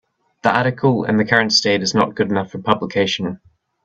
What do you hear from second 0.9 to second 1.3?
in the